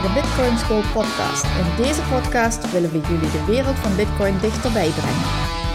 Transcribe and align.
De 0.00 0.12
Bitcoin 0.20 0.58
School 0.58 0.82
podcast. 0.92 1.44
In 1.44 1.82
deze 1.82 2.02
podcast 2.02 2.72
willen 2.72 2.90
we 2.90 3.00
jullie 3.00 3.30
de 3.30 3.44
wereld 3.46 3.78
van 3.78 3.96
Bitcoin 3.96 4.38
dichterbij 4.38 4.90
brengen. 4.90 5.28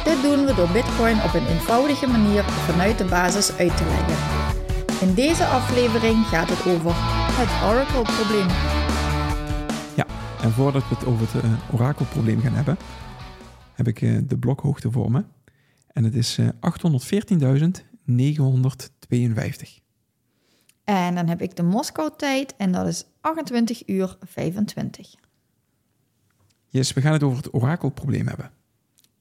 Dit 0.03 0.21
doen 0.21 0.45
we 0.45 0.53
door 0.53 0.69
Bitcoin 0.69 1.17
op 1.23 1.33
een 1.33 1.47
eenvoudige 1.47 2.07
manier 2.07 2.43
vanuit 2.43 2.97
de 2.97 3.05
basis 3.05 3.57
uit 3.57 3.77
te 3.77 3.85
leggen. 3.85 4.17
In 5.07 5.13
deze 5.13 5.45
aflevering 5.45 6.25
gaat 6.25 6.49
het 6.49 6.65
over 6.73 6.91
het 7.41 7.51
Oracle-probleem. 7.69 8.47
Ja, 9.95 10.05
en 10.41 10.51
voordat 10.51 10.87
we 10.89 10.95
het 10.95 11.05
over 11.05 11.27
het 11.31 11.43
uh, 11.43 11.51
orakelprobleem 11.73 12.41
gaan 12.41 12.53
hebben, 12.53 12.77
heb 13.73 13.87
ik 13.87 14.01
uh, 14.01 14.19
de 14.23 14.37
blokhoogte 14.37 14.91
voor 14.91 15.11
me. 15.11 15.23
En 15.87 16.03
het 16.03 16.15
is 16.15 16.37
uh, 16.37 16.47
814.952. 19.67 19.84
En 20.85 21.15
dan 21.15 21.27
heb 21.27 21.41
ik 21.41 21.55
de 21.55 21.63
Moskou-tijd 21.63 22.55
en 22.57 22.71
dat 22.71 22.87
is 22.87 23.05
28 23.21 23.87
uur 23.87 24.17
25. 24.21 25.15
Yes, 26.67 26.93
we 26.93 27.01
gaan 27.01 27.13
het 27.13 27.23
over 27.23 27.37
het 27.37 27.53
orakelprobleem 27.53 28.27
hebben. 28.27 28.51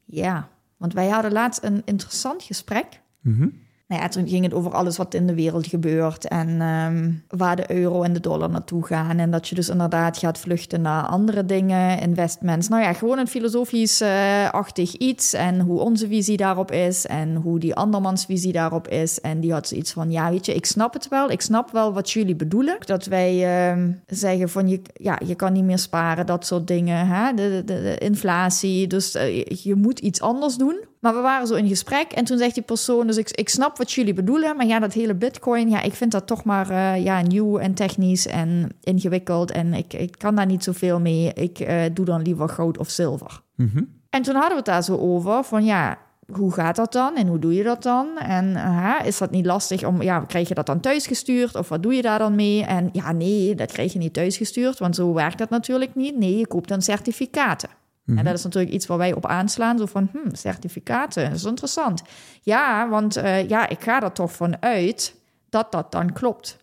Ja, 0.05 0.49
want 0.77 0.93
wij 0.93 1.09
hadden 1.09 1.33
laatst 1.33 1.63
een 1.63 1.83
interessant 1.85 2.43
gesprek. 2.43 3.01
Mm 3.21 3.64
Nou 3.87 4.03
ja, 4.03 4.09
toen 4.09 4.29
ging 4.29 4.45
het 4.45 4.55
over 4.55 4.73
alles 4.73 4.97
wat 4.97 5.15
in 5.15 5.27
de 5.27 5.35
wereld 5.35 5.67
gebeurt 5.67 6.29
en 6.29 6.61
ehm, 6.61 7.13
waar 7.29 7.57
de 7.57 7.73
euro 7.73 8.03
en 8.03 8.13
de 8.13 8.21
dollar 8.21 8.51
naartoe 8.51 8.87
gaan. 8.87 9.19
En 9.19 9.31
dat 9.31 9.49
je 9.49 9.55
dus 9.55 9.69
inderdaad 9.69 10.19
gaat 10.19 10.39
vluchten 10.39 10.81
naar 10.83 11.07
andere 11.07 11.45
dingen, 11.45 12.01
investments. 12.01 12.69
Nou 12.69 12.83
ja, 12.83 12.93
gewoon 12.93 13.19
een 13.19 13.29
filosofisch-achtig 13.29 14.95
iets 14.95 15.33
en 15.33 15.61
hoe 15.61 15.81
onze 15.81 16.07
visie 16.07 16.37
daarop 16.37 16.71
is 16.71 17.07
en 17.07 17.35
hoe 17.35 17.59
die 17.59 17.75
andermans 17.75 18.25
visie 18.25 18.53
daarop 18.53 18.89
is. 18.89 19.21
En 19.21 19.41
die 19.41 19.53
had 19.53 19.69
zoiets 19.69 19.93
van, 19.93 20.11
ja 20.11 20.31
weet 20.31 20.47
je, 20.47 20.55
ik 20.55 20.67
snap 20.67 20.93
het 20.93 21.09
wel. 21.09 21.31
Ik 21.31 21.41
snap 21.41 21.71
wel 21.71 21.93
wat 21.93 22.11
jullie 22.11 22.37
bedoelen. 22.37 22.77
Dat 22.85 23.07
wij 23.07 23.45
ehm, 23.45 23.93
zeggen 24.07 24.49
van, 24.49 24.69
je, 24.69 24.83
ja, 24.95 25.21
je 25.27 25.35
kan 25.35 25.53
niet 25.53 25.65
meer 25.65 25.79
sparen, 25.79 26.27
dat 26.27 26.47
soort 26.47 26.67
dingen. 26.67 27.07
Hè? 27.07 27.35
De, 27.35 27.63
de, 27.65 27.99
inflatie, 27.99 28.87
dus 28.87 29.17
uh, 29.17 29.45
je 29.45 29.75
moet 29.75 29.99
iets 29.99 30.21
anders 30.21 30.57
doen. 30.57 30.85
Maar 31.05 31.15
we 31.15 31.21
waren 31.21 31.47
zo 31.47 31.55
in 31.55 31.69
gesprek 31.69 32.13
en 32.13 32.25
toen 32.25 32.39
zegt 32.39 32.55
die 32.55 32.63
persoon, 32.63 33.07
dus 33.07 33.17
ik, 33.17 33.31
ik 33.31 33.49
snap 33.49 33.79
wat 33.79 33.93
jullie 33.93 34.15
bedoelen, 34.15 34.57
maar 34.57 34.67
ja, 34.67 34.79
dat 34.79 34.93
hele 34.93 35.15
bitcoin, 35.15 35.71
ja, 35.71 35.83
ik 35.83 35.95
vind 35.95 36.13
dat 36.13 36.27
toch 36.27 36.45
maar 36.45 36.71
uh, 36.71 37.05
ja, 37.05 37.21
nieuw 37.21 37.59
en 37.59 37.75
technisch 37.75 38.27
en 38.27 38.69
ingewikkeld 38.81 39.51
en 39.51 39.75
ik, 39.75 39.93
ik 39.93 40.15
kan 40.19 40.35
daar 40.35 40.47
niet 40.47 40.65
zoveel 40.65 41.01
mee. 41.01 41.33
Ik 41.33 41.61
uh, 41.61 41.83
doe 41.93 42.05
dan 42.05 42.23
liever 42.23 42.49
goud 42.49 42.79
of 42.79 42.91
zilver. 42.91 43.41
Mm 43.55 43.71
-hmm. 43.75 43.89
En 44.11 44.23
toen 44.23 44.35
hadden 44.35 44.51
we 44.51 44.57
het 44.57 44.65
daar 44.65 44.85
zo 44.85 44.97
over 44.97 45.45
van 45.45 45.65
ja, 45.65 45.99
hoe 46.33 46.53
gaat 46.53 46.77
dat 46.77 46.93
dan 46.93 47.17
en 47.17 47.27
hoe 47.27 47.39
doe 47.39 47.55
je 47.55 47.63
dat 47.63 47.83
dan? 47.83 48.19
En 48.19 48.51
uh, 48.51 48.95
is 49.05 49.19
dat 49.19 49.31
niet 49.31 49.47
lastig 49.47 49.85
om, 49.85 50.03
ja, 50.03 50.21
krijg 50.21 50.49
je 50.49 50.55
dat 50.55 50.67
dan 50.67 50.81
thuisgestuurd 50.81 51.55
of 51.55 51.69
wat 51.69 51.83
doe 51.83 51.95
je 51.95 52.03
daar 52.03 52.19
dan 52.19 52.35
mee? 52.35 52.65
En 52.65 52.89
ja, 52.93 53.13
nee, 53.13 53.55
dat 53.55 53.73
krijg 53.73 53.93
je 53.93 53.99
niet 53.99 54.15
thuisgestuurd, 54.15 54.79
want 54.79 54.95
zo 54.95 55.13
werkt 55.13 55.39
dat 55.39 55.51
natuurlijk 55.51 55.95
niet. 55.95 56.19
Nee, 56.19 56.39
je 56.39 56.47
koopt 56.47 56.69
dan 56.69 56.83
certificaten. 56.83 57.69
Mm-hmm. 58.05 58.19
En 58.19 58.25
dat 58.25 58.39
is 58.39 58.45
natuurlijk 58.45 58.75
iets 58.75 58.87
waar 58.87 58.99
wij 58.99 59.13
op 59.13 59.27
aanslaan. 59.27 59.79
Zo 59.79 59.87
van, 59.87 60.09
hmm, 60.13 60.35
certificaten, 60.35 61.25
dat 61.25 61.39
is 61.39 61.45
interessant. 61.45 62.03
Ja, 62.43 62.89
want 62.89 63.17
uh, 63.17 63.49
ja, 63.49 63.69
ik 63.69 63.83
ga 63.83 64.03
er 64.03 64.13
toch 64.13 64.33
vanuit 64.33 65.15
dat 65.49 65.73
dat 65.73 65.93
dan 65.93 66.13
klopt. 66.13 66.59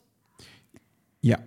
Ja. 1.20 1.40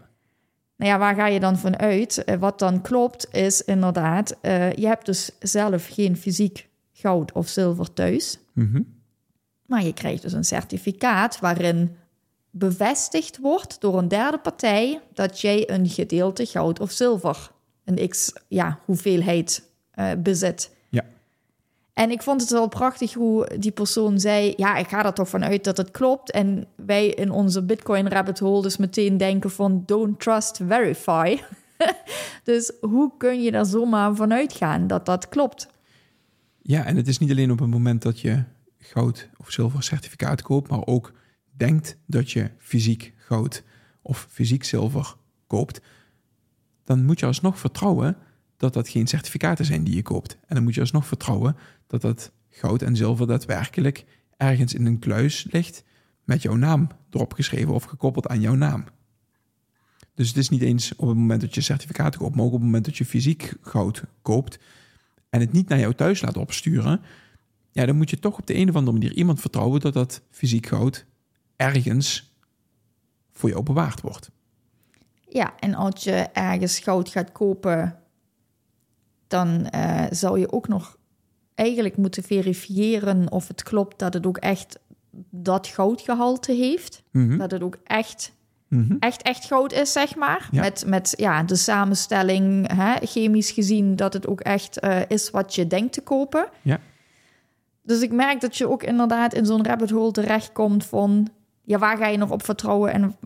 Nou 0.77 0.91
ja, 0.91 0.99
waar 0.99 1.15
ga 1.15 1.27
je 1.27 1.41
dan 1.41 1.59
vanuit? 1.59 2.23
Uh, 2.27 2.37
wat 2.37 2.59
dan 2.59 2.81
klopt 2.81 3.29
is 3.35 3.63
inderdaad... 3.63 4.37
Uh, 4.43 4.73
je 4.73 4.87
hebt 4.87 5.07
dus 5.07 5.31
zelf 5.39 5.89
geen 5.91 6.17
fysiek 6.17 6.69
goud 6.93 7.33
of 7.33 7.49
zilver 7.49 7.93
thuis. 7.93 8.39
Mm-hmm. 8.53 8.95
Maar 9.67 9.85
je 9.85 9.93
krijgt 9.93 10.23
dus 10.23 10.33
een 10.33 10.45
certificaat 10.45 11.41
waarin 11.41 11.97
bevestigd 12.51 13.39
wordt 13.39 13.81
door 13.81 13.99
een 13.99 14.09
derde 14.09 14.39
partij... 14.39 15.01
dat 15.13 15.41
jij 15.41 15.71
een 15.71 15.89
gedeelte 15.89 16.47
goud 16.47 16.81
of 16.81 16.91
zilver, 16.91 17.51
een 17.85 18.09
x 18.09 18.33
ja, 18.49 18.79
hoeveelheid 18.85 19.73
uh, 19.97 20.11
bezit. 20.19 20.71
Ja. 20.89 21.05
En 21.93 22.11
ik 22.11 22.23
vond 22.23 22.41
het 22.41 22.51
wel 22.51 22.69
prachtig 22.69 23.15
hoe 23.15 23.51
die 23.59 23.73
persoon 23.73 24.21
zei: 24.21 24.53
Ja, 24.57 24.77
ik 24.77 24.89
ga 24.89 25.05
er 25.05 25.13
toch 25.13 25.29
vanuit 25.29 25.65
dat 25.65 25.77
het 25.77 25.91
klopt. 25.91 26.31
En 26.31 26.67
wij 26.77 27.07
in 27.07 27.31
onze 27.31 27.63
Bitcoin 27.63 28.09
rabbit 28.09 28.39
hole 28.39 28.63
dus 28.63 28.77
meteen 28.77 29.17
denken: 29.17 29.51
van 29.51 29.83
don't 29.87 30.21
trust, 30.21 30.61
verify. 30.67 31.39
dus 32.45 32.73
hoe 32.81 33.13
kun 33.19 33.43
je 33.43 33.51
daar 33.51 33.67
zomaar 33.67 34.15
vanuit 34.15 34.53
gaan 34.53 34.87
dat 34.87 35.07
dat 35.07 35.29
klopt? 35.29 35.69
Ja, 36.63 36.85
en 36.85 36.97
het 36.97 37.09
is 37.09 37.19
niet 37.19 37.31
alleen 37.31 37.51
op 37.51 37.59
het 37.59 37.71
moment 37.71 38.03
dat 38.03 38.21
je 38.21 38.43
goud 38.79 39.29
of 39.37 39.51
zilver 39.51 39.83
certificaat 39.83 40.43
koopt, 40.43 40.71
maar 40.71 40.87
ook 40.87 41.13
denkt 41.57 41.97
dat 42.07 42.31
je 42.31 42.51
fysiek 42.59 43.13
goud 43.17 43.63
of 44.03 44.27
fysiek 44.31 44.65
zilver 44.65 45.15
koopt. 45.47 45.81
Dan 46.85 47.05
moet 47.05 47.21
je 47.21 47.27
alsnog 47.27 47.59
vertrouwen 47.59 48.17
dat 48.57 48.73
dat 48.73 48.89
geen 48.89 49.07
certificaten 49.07 49.65
zijn 49.65 49.85
die 49.85 49.95
je 49.95 50.03
koopt. 50.03 50.39
En 50.47 50.55
dan 50.55 50.65
moet 50.65 50.75
je 50.75 50.81
alsnog 50.81 51.07
vertrouwen 51.07 51.57
dat 51.87 52.01
dat 52.01 52.33
goud 52.51 52.83
en 52.83 52.97
zilver 52.97 53.27
daadwerkelijk 53.27 54.05
ergens 54.37 54.75
in 54.75 54.87
een 54.87 54.99
kluis 54.99 55.47
ligt 55.51 55.85
met 56.25 56.43
jouw 56.43 56.57
naam 56.57 56.89
erop 57.11 57.33
geschreven 57.33 57.75
of 57.75 57.85
gekoppeld 57.85 58.29
aan 58.29 58.41
jouw 58.41 58.55
naam. 58.55 58.85
Dus 60.15 60.29
het 60.29 60.37
is 60.37 60.49
niet 60.49 60.63
eens 60.63 60.95
op 60.97 61.09
het 61.09 61.17
moment 61.17 61.41
dat 61.41 61.55
je 61.55 61.61
certificaten 61.61 62.21
koopt, 62.21 62.35
maar 62.35 62.45
ook 62.45 62.53
op 62.53 62.57
het 62.57 62.65
moment 62.65 62.85
dat 62.85 62.97
je 62.97 63.05
fysiek 63.05 63.55
goud 63.61 64.03
koopt 64.23 64.59
en 65.31 65.41
het 65.41 65.53
niet 65.53 65.69
naar 65.69 65.79
jou 65.79 65.95
thuis 65.95 66.21
laat 66.21 66.37
opsturen, 66.37 67.01
ja, 67.71 67.87
dan 67.87 67.97
moet 67.97 68.11
je 68.11 68.19
toch 68.19 68.39
op 68.39 68.47
de 68.47 68.55
een 68.55 68.69
of 68.69 68.77
andere 68.77 68.99
manier 68.99 69.13
iemand 69.13 69.41
vertrouwen 69.41 69.81
dat 69.81 69.93
dat 69.93 70.23
fysiek 70.31 70.67
goud 70.67 71.07
ergens 71.57 72.37
voor 73.33 73.49
jou 73.49 73.63
bewaard 73.63 74.01
wordt. 74.01 74.31
Ja, 75.29 75.55
en 75.59 75.75
als 75.75 76.05
je 76.05 76.13
ergens 76.33 76.79
goud 76.79 77.09
gaat 77.09 77.33
kopen 77.33 77.99
dan 79.35 79.67
uh, 79.75 80.05
zou 80.11 80.39
je 80.39 80.53
ook 80.53 80.69
nog 80.69 80.97
eigenlijk 81.55 81.97
moeten 81.97 82.23
verifiëren 82.23 83.33
of 83.33 83.49
het 83.49 83.63
klopt 83.63 83.99
dat 83.99 84.15
het 84.15 84.27
ook 84.27 84.37
echt 84.37 84.79
dat 85.31 85.67
goudgehalte 85.67 86.53
heeft. 86.53 87.03
Mm-hmm. 87.11 87.39
Dat 87.39 87.51
het 87.51 87.63
ook 87.63 87.77
echt, 87.85 88.33
mm-hmm. 88.69 88.97
echt, 89.01 89.23
echt 89.23 89.45
goud 89.45 89.73
is, 89.73 89.93
zeg 89.93 90.17
maar. 90.17 90.49
Ja. 90.51 90.61
Met, 90.61 90.85
met 90.87 91.15
ja, 91.17 91.43
de 91.43 91.57
samenstelling, 91.57 92.73
hè, 92.77 93.07
chemisch 93.07 93.51
gezien, 93.51 93.97
dat 93.97 94.13
het 94.13 94.27
ook 94.27 94.41
echt 94.41 94.85
uh, 94.85 95.01
is 95.09 95.31
wat 95.31 95.55
je 95.55 95.67
denkt 95.67 95.93
te 95.93 96.01
kopen. 96.01 96.47
Ja. 96.63 96.81
Dus 97.83 98.01
ik 98.01 98.13
merk 98.13 98.41
dat 98.41 98.57
je 98.57 98.69
ook 98.69 98.83
inderdaad 98.83 99.35
in 99.35 99.47
zo'n 99.47 99.67
rabbit 99.67 99.91
hole 99.91 100.13
terechtkomt 100.13 100.87
van... 100.87 101.29
ja, 101.63 101.79
waar 101.79 101.97
ga 101.97 102.07
je 102.07 102.19
nog 102.19 102.31
op 102.31 102.45
vertrouwen 102.45 102.93
en 102.93 103.17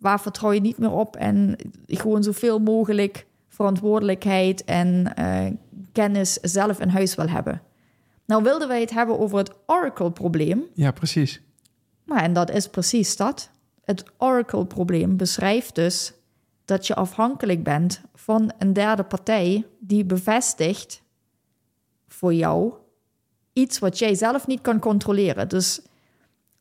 waar 0.00 0.20
vertrouw 0.20 0.52
je 0.52 0.60
niet 0.60 0.78
meer 0.78 0.92
op? 0.92 1.16
En 1.16 1.56
gewoon 1.86 2.22
zoveel 2.22 2.58
mogelijk 2.58 3.26
verantwoordelijkheid 3.56 4.64
en 4.64 5.12
uh, 5.18 5.46
kennis 5.92 6.32
zelf 6.32 6.80
in 6.80 6.88
huis 6.88 7.14
wil 7.14 7.28
hebben. 7.28 7.62
Nou 8.26 8.42
wilden 8.42 8.68
wij 8.68 8.80
het 8.80 8.90
hebben 8.90 9.18
over 9.18 9.38
het 9.38 9.52
Oracle-probleem. 9.66 10.64
Ja, 10.74 10.90
precies. 10.90 11.40
Maar 12.04 12.22
en 12.22 12.32
dat 12.32 12.50
is 12.50 12.68
precies 12.68 13.16
dat. 13.16 13.50
Het 13.84 14.04
Oracle-probleem 14.18 15.16
beschrijft 15.16 15.74
dus 15.74 16.12
dat 16.64 16.86
je 16.86 16.94
afhankelijk 16.94 17.62
bent 17.62 18.00
van 18.14 18.52
een 18.58 18.72
derde 18.72 19.02
partij 19.02 19.66
die 19.78 20.04
bevestigt 20.04 21.02
voor 22.08 22.34
jou 22.34 22.72
iets 23.52 23.78
wat 23.78 23.98
jij 23.98 24.14
zelf 24.14 24.46
niet 24.46 24.60
kan 24.60 24.78
controleren. 24.78 25.48
Dus 25.48 25.80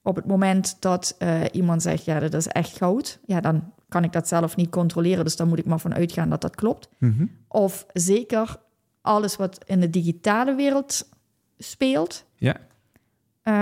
op 0.05 0.15
het 0.15 0.25
moment 0.25 0.77
dat 0.79 1.15
uh, 1.19 1.41
iemand 1.51 1.81
zegt, 1.81 2.05
ja, 2.05 2.19
dat 2.19 2.33
is 2.33 2.47
echt 2.47 2.77
goud, 2.77 3.19
ja, 3.25 3.41
dan 3.41 3.73
kan 3.89 4.03
ik 4.03 4.11
dat 4.11 4.27
zelf 4.27 4.55
niet 4.55 4.69
controleren. 4.69 5.23
Dus 5.23 5.35
dan 5.35 5.47
moet 5.47 5.59
ik 5.59 5.65
maar 5.65 5.79
van 5.79 5.93
uitgaan 5.93 6.29
dat 6.29 6.41
dat 6.41 6.55
klopt. 6.55 6.89
Mm-hmm. 6.97 7.31
Of 7.47 7.85
zeker 7.93 8.55
alles 9.01 9.35
wat 9.35 9.63
in 9.65 9.79
de 9.79 9.89
digitale 9.89 10.55
wereld 10.55 11.09
speelt. 11.57 12.25
Ja. 12.35 12.57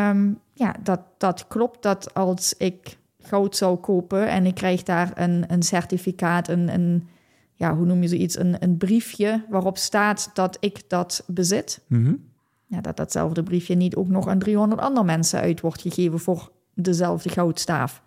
Um, 0.09 0.39
ja, 0.53 0.75
dat, 0.83 0.99
dat 1.17 1.47
klopt 1.47 1.81
dat 1.81 2.13
als 2.13 2.53
ik 2.57 2.97
goud 3.19 3.55
zou 3.55 3.77
kopen 3.77 4.27
en 4.27 4.45
ik 4.45 4.55
krijg 4.55 4.83
daar 4.83 5.11
een, 5.15 5.43
een 5.47 5.63
certificaat, 5.63 6.47
een, 6.47 6.73
een, 6.73 7.07
ja, 7.53 7.75
hoe 7.75 7.85
noem 7.85 8.01
je 8.01 8.07
zoiets, 8.07 8.39
een, 8.39 8.63
een 8.63 8.77
briefje 8.77 9.45
waarop 9.49 9.77
staat 9.77 10.29
dat 10.33 10.57
ik 10.59 10.89
dat 10.89 11.23
bezit. 11.27 11.81
Mm-hmm. 11.87 12.31
Ja, 12.73 12.81
dat 12.81 12.97
datzelfde 12.97 13.43
briefje 13.43 13.75
niet 13.75 13.95
ook 13.95 14.07
nog 14.07 14.27
aan 14.27 14.39
300 14.39 14.81
andere 14.81 15.05
mensen 15.05 15.39
uit 15.39 15.61
wordt 15.61 15.81
gegeven 15.81 16.19
voor 16.19 16.51
dezelfde 16.73 17.29
goudstaaf. 17.29 18.03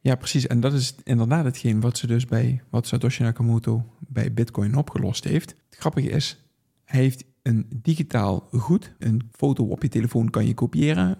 Ja, 0.00 0.14
precies. 0.14 0.46
En 0.46 0.60
dat 0.60 0.72
is 0.72 0.94
inderdaad 1.04 1.44
hetgeen 1.44 1.80
wat 1.80 1.98
ze 1.98 2.06
dus 2.06 2.24
bij 2.24 2.62
wat 2.70 2.86
Satoshi 2.86 3.22
Nakamoto 3.22 3.84
bij 3.98 4.32
Bitcoin 4.32 4.76
opgelost 4.76 5.24
heeft. 5.24 5.50
Het 5.50 5.78
grappige 5.78 6.08
is, 6.08 6.44
hij 6.84 7.00
heeft 7.00 7.24
een 7.42 7.66
digitaal 7.82 8.48
goed. 8.50 8.94
Een 8.98 9.28
foto 9.32 9.64
op 9.64 9.82
je 9.82 9.88
telefoon 9.88 10.30
kan 10.30 10.46
je 10.46 10.54
kopiëren, 10.54 11.18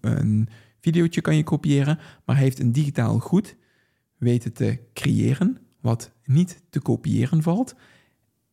een 0.00 0.48
videootje 0.80 1.20
kan 1.20 1.36
je 1.36 1.42
kopiëren, 1.42 1.98
maar 2.24 2.36
hij 2.36 2.44
heeft 2.44 2.58
een 2.58 2.72
digitaal 2.72 3.18
goed 3.18 3.56
weten 4.16 4.52
te 4.52 4.78
creëren 4.92 5.58
wat 5.80 6.12
niet 6.24 6.62
te 6.70 6.80
kopiëren 6.80 7.42
valt 7.42 7.74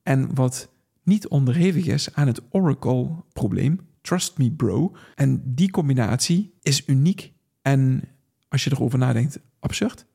en 0.04 0.36
wat 0.36 0.73
niet 1.04 1.28
onderhevig 1.28 1.86
is 1.86 2.14
aan 2.14 2.28
het 2.28 2.42
Oracle-probleem. 2.50 3.80
Trust 4.02 4.38
me, 4.38 4.52
bro. 4.52 4.96
En 5.16 5.42
die 5.46 5.72
combinatie 5.72 6.54
is 6.62 6.88
uniek 6.88 7.34
en 7.62 8.04
als 8.50 8.64
je 8.64 8.72
erover 8.72 9.00
nadenkt, 9.00 9.40
absurd. 9.60 10.06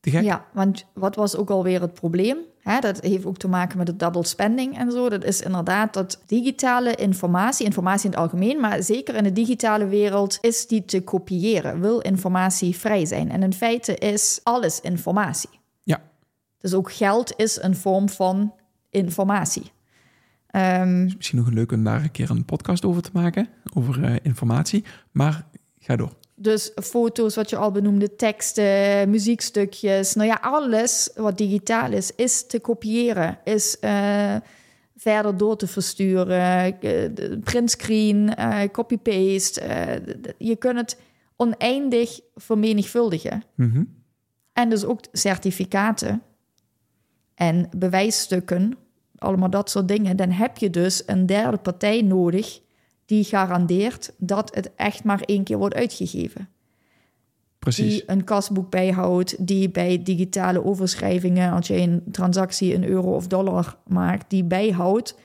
Ja, 0.00 0.46
want 0.52 0.86
wat 0.94 1.16
was 1.16 1.36
ook 1.36 1.50
alweer 1.50 1.80
het 1.80 1.94
probleem? 1.94 2.36
Dat 2.80 3.00
heeft 3.00 3.24
ook 3.24 3.36
te 3.36 3.48
maken 3.48 3.78
met 3.78 3.86
de 3.86 3.96
double 3.96 4.26
spending 4.26 4.78
en 4.78 4.90
zo. 4.90 5.08
Dat 5.08 5.24
is 5.24 5.40
inderdaad 5.40 5.94
dat 5.94 6.22
digitale 6.26 6.94
informatie, 6.94 7.66
informatie 7.66 8.04
in 8.04 8.10
het 8.10 8.20
algemeen, 8.20 8.60
maar 8.60 8.82
zeker 8.82 9.14
in 9.14 9.24
de 9.24 9.32
digitale 9.32 9.86
wereld, 9.86 10.38
is 10.40 10.66
die 10.66 10.84
te 10.84 11.02
kopiëren. 11.02 11.80
Wil 11.80 12.00
informatie 12.00 12.76
vrij 12.76 13.06
zijn? 13.06 13.30
En 13.30 13.42
in 13.42 13.52
feite 13.52 13.96
is 13.96 14.40
alles 14.42 14.80
informatie. 14.80 15.50
Ja. 15.82 16.02
Dus 16.58 16.74
ook 16.74 16.92
geld 16.92 17.32
is 17.36 17.62
een 17.62 17.76
vorm 17.76 18.08
van 18.08 18.54
informatie. 18.90 19.72
Um, 20.56 21.04
misschien 21.16 21.38
nog 21.38 21.46
een 21.46 21.54
leuk 21.54 21.72
om 21.72 21.84
daar 21.84 22.02
een 22.02 22.10
keer 22.10 22.30
een 22.30 22.44
podcast 22.44 22.84
over 22.84 23.02
te 23.02 23.10
maken, 23.12 23.48
over 23.74 23.98
uh, 23.98 24.16
informatie. 24.22 24.84
Maar 25.10 25.46
ga 25.78 25.96
door. 25.96 26.12
Dus 26.36 26.72
foto's, 26.74 27.34
wat 27.34 27.50
je 27.50 27.56
al 27.56 27.70
benoemde, 27.70 28.16
teksten, 28.16 29.10
muziekstukjes. 29.10 30.14
Nou 30.14 30.28
ja, 30.28 30.38
alles 30.40 31.10
wat 31.14 31.38
digitaal 31.38 31.92
is, 31.92 32.10
is 32.16 32.46
te 32.46 32.60
kopiëren. 32.60 33.38
Is 33.44 33.76
uh, 33.80 34.36
verder 34.96 35.36
door 35.36 35.56
te 35.56 35.66
versturen. 35.66 36.76
Uh, 36.82 37.38
printscreen, 37.40 38.34
uh, 38.38 38.62
copy-paste. 38.72 40.02
je 40.38 40.56
kunt 40.56 40.76
het 40.76 40.98
oneindig 41.36 42.20
vermenigvuldigen. 42.34 43.42
Mm 43.54 44.02
En 44.52 44.68
dus 44.68 44.84
ook 44.84 45.00
certificaten 45.12 46.22
en 47.34 47.68
bewijsstukken. 47.76 48.76
Allemaal 49.18 49.50
dat 49.50 49.70
soort 49.70 49.88
dingen. 49.88 50.16
Dan 50.16 50.30
heb 50.30 50.58
je 50.58 50.70
dus 50.70 51.02
een 51.06 51.26
derde 51.26 51.56
partij 51.56 52.02
nodig 52.02 52.60
die 53.06 53.24
garandeert 53.24 54.12
dat 54.18 54.54
het 54.54 54.74
echt 54.74 55.04
maar 55.04 55.20
één 55.20 55.44
keer 55.44 55.58
wordt 55.58 55.74
uitgegeven. 55.74 56.48
Precies. 57.58 57.92
Die 57.92 58.02
een 58.06 58.24
kasboek 58.24 58.70
bijhoudt, 58.70 59.46
die 59.46 59.70
bij 59.70 60.02
digitale 60.02 60.64
overschrijvingen, 60.64 61.52
als 61.52 61.66
je 61.66 61.76
een 61.76 62.02
transactie 62.10 62.72
in 62.72 62.84
euro 62.84 63.14
of 63.14 63.26
dollar 63.26 63.76
maakt, 63.86 64.30
die 64.30 64.44
bijhoudt. 64.44 65.18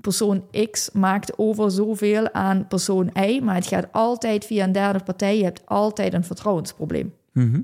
Persoon 0.00 0.44
X 0.70 0.90
maakt 0.92 1.38
over 1.38 1.70
zoveel 1.70 2.32
aan 2.32 2.66
persoon 2.66 3.10
Y, 3.14 3.40
maar 3.42 3.54
het 3.54 3.66
gaat 3.66 3.92
altijd 3.92 4.44
via 4.44 4.64
een 4.64 4.72
derde 4.72 5.00
partij. 5.04 5.36
Je 5.36 5.44
hebt 5.44 5.62
altijd 5.66 6.12
een 6.12 6.24
vertrouwensprobleem. 6.24 7.14
Mhm. 7.32 7.60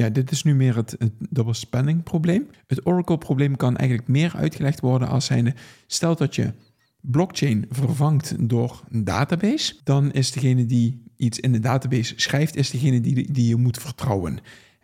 Ja, 0.00 0.08
dit 0.08 0.30
is 0.30 0.42
nu 0.42 0.54
meer 0.54 0.76
het, 0.76 0.94
het 0.98 1.12
double 1.18 1.54
spanning 1.54 2.02
probleem. 2.02 2.46
Het 2.66 2.86
Oracle 2.86 3.18
probleem 3.18 3.56
kan 3.56 3.76
eigenlijk 3.76 4.08
meer 4.08 4.32
uitgelegd 4.36 4.80
worden 4.80 5.08
als 5.08 5.24
zijnde, 5.24 5.54
stel 5.86 6.16
dat 6.16 6.34
je 6.34 6.52
blockchain 7.00 7.66
vervangt 7.70 8.48
door 8.48 8.84
een 8.90 9.04
database, 9.04 9.74
dan 9.84 10.12
is 10.12 10.32
degene 10.32 10.66
die 10.66 11.02
iets 11.16 11.40
in 11.40 11.52
de 11.52 11.58
database 11.58 12.12
schrijft, 12.16 12.56
is 12.56 12.70
degene 12.70 13.00
die, 13.00 13.32
die 13.32 13.48
je 13.48 13.56
moet 13.56 13.78
vertrouwen. 13.78 14.38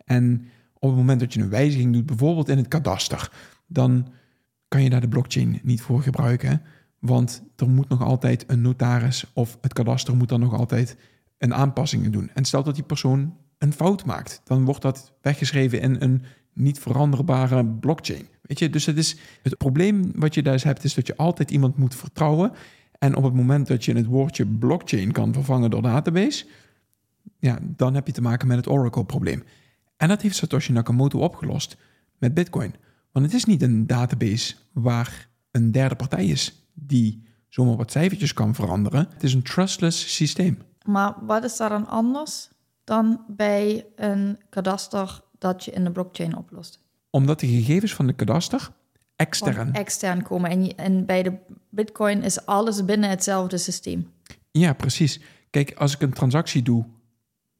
En 0.05 0.45
op 0.73 0.89
het 0.89 0.97
moment 0.97 1.19
dat 1.19 1.33
je 1.33 1.41
een 1.41 1.49
wijziging 1.49 1.93
doet, 1.93 2.05
bijvoorbeeld 2.05 2.49
in 2.49 2.57
het 2.57 2.67
kadaster, 2.67 3.31
dan 3.67 4.07
kan 4.67 4.83
je 4.83 4.89
daar 4.89 5.01
de 5.01 5.07
blockchain 5.07 5.59
niet 5.63 5.81
voor 5.81 6.01
gebruiken. 6.01 6.61
Want 6.99 7.43
er 7.55 7.69
moet 7.69 7.89
nog 7.89 8.01
altijd 8.01 8.43
een 8.47 8.61
notaris 8.61 9.25
of 9.33 9.57
het 9.61 9.73
kadaster 9.73 10.15
moet 10.15 10.29
dan 10.29 10.39
nog 10.39 10.53
altijd 10.53 10.97
een 11.37 11.53
aanpassing 11.53 12.09
doen. 12.09 12.29
En 12.33 12.45
stel 12.45 12.63
dat 12.63 12.75
die 12.75 12.83
persoon 12.83 13.33
een 13.57 13.73
fout 13.73 14.05
maakt, 14.05 14.41
dan 14.43 14.65
wordt 14.65 14.81
dat 14.81 15.13
weggeschreven 15.21 15.81
in 15.81 15.95
een 15.99 16.23
niet 16.53 16.79
veranderbare 16.79 17.65
blockchain. 17.65 18.27
Weet 18.41 18.59
je, 18.59 18.69
dus 18.69 18.85
het 18.85 18.97
is 18.97 19.17
het 19.41 19.57
probleem 19.57 20.11
wat 20.15 20.33
je 20.33 20.41
daar 20.41 20.61
hebt, 20.63 20.83
is 20.83 20.93
dat 20.93 21.07
je 21.07 21.17
altijd 21.17 21.51
iemand 21.51 21.77
moet 21.77 21.95
vertrouwen. 21.95 22.51
En 22.99 23.15
op 23.15 23.23
het 23.23 23.33
moment 23.33 23.67
dat 23.67 23.85
je 23.85 23.93
het 23.93 24.05
woordje 24.05 24.45
blockchain 24.45 25.11
kan 25.11 25.33
vervangen 25.33 25.69
door 25.69 25.81
database, 25.81 26.45
ja, 27.39 27.59
dan 27.61 27.93
heb 27.93 28.07
je 28.07 28.13
te 28.13 28.21
maken 28.21 28.47
met 28.47 28.57
het 28.57 28.67
Oracle-probleem. 28.67 29.43
En 29.97 30.07
dat 30.07 30.21
heeft 30.21 30.35
Satoshi 30.35 30.71
Nakamoto 30.71 31.19
opgelost 31.19 31.77
met 32.17 32.33
Bitcoin. 32.33 32.73
Want 33.11 33.25
het 33.25 33.35
is 33.35 33.45
niet 33.45 33.61
een 33.61 33.87
database 33.87 34.55
waar 34.73 35.29
een 35.51 35.71
derde 35.71 35.95
partij 35.95 36.25
is 36.25 36.67
die 36.73 37.23
zomaar 37.49 37.75
wat 37.75 37.91
cijfertjes 37.91 38.33
kan 38.33 38.55
veranderen. 38.55 39.07
Het 39.13 39.23
is 39.23 39.33
een 39.33 39.43
trustless 39.43 40.15
systeem. 40.15 40.57
Maar 40.85 41.13
wat 41.25 41.43
is 41.43 41.57
daar 41.57 41.69
dan 41.69 41.87
anders 41.87 42.49
dan 42.87 43.23
bij 43.27 43.85
een 43.95 44.39
kadaster 44.49 45.21
dat 45.37 45.65
je 45.65 45.71
in 45.71 45.83
de 45.83 45.91
blockchain 45.91 46.37
oplost? 46.37 46.83
Omdat 47.09 47.39
de 47.39 47.47
gegevens 47.47 47.93
van 47.93 48.07
de 48.07 48.13
kadaster 48.13 48.69
extern... 49.15 49.73
extern 49.73 50.23
komen. 50.23 50.49
En, 50.49 50.75
en 50.75 51.05
bij 51.05 51.23
de 51.23 51.37
bitcoin 51.69 52.23
is 52.23 52.45
alles 52.45 52.85
binnen 52.85 53.09
hetzelfde 53.09 53.57
systeem. 53.57 54.11
Ja, 54.51 54.73
precies. 54.73 55.21
Kijk, 55.49 55.73
als 55.73 55.93
ik 55.93 56.01
een 56.01 56.13
transactie 56.13 56.61
doe 56.61 56.85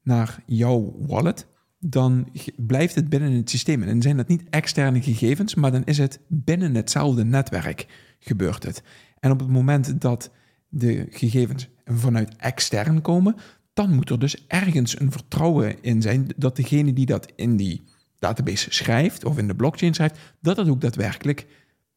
naar 0.01 0.43
jouw 0.45 0.95
wallet, 0.99 1.47
dan 1.79 2.27
blijft 2.55 2.95
het 2.95 3.09
binnen 3.09 3.31
het 3.31 3.49
systeem. 3.49 3.81
En 3.81 3.87
dan 3.87 4.01
zijn 4.01 4.17
dat 4.17 4.27
niet 4.27 4.49
externe 4.49 5.01
gegevens, 5.01 5.55
maar 5.55 5.71
dan 5.71 5.83
is 5.83 5.97
het 5.97 6.19
binnen 6.27 6.75
hetzelfde 6.75 7.25
netwerk 7.25 7.87
gebeurt 8.19 8.63
het. 8.63 8.83
En 9.19 9.31
op 9.31 9.39
het 9.39 9.49
moment 9.49 10.01
dat 10.01 10.31
de 10.69 11.07
gegevens 11.09 11.69
vanuit 11.85 12.35
extern 12.35 13.01
komen, 13.01 13.35
dan 13.77 13.95
moet 13.95 14.09
er 14.09 14.19
dus 14.19 14.47
ergens 14.47 14.99
een 14.99 15.11
vertrouwen 15.11 15.75
in 15.81 16.01
zijn 16.01 16.27
dat 16.35 16.55
degene 16.55 16.93
die 16.93 17.05
dat 17.05 17.31
in 17.35 17.57
die 17.57 17.83
database 18.19 18.73
schrijft 18.73 19.25
of 19.25 19.37
in 19.37 19.47
de 19.47 19.55
blockchain 19.55 19.93
schrijft, 19.93 20.19
dat 20.41 20.55
dat 20.55 20.69
ook 20.69 20.81
daadwerkelijk 20.81 21.45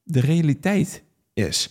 de 0.03 0.21
realiteit 0.21 1.03
is. 1.33 1.71